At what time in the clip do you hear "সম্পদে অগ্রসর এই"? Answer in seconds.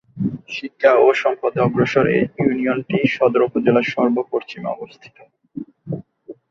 1.21-2.23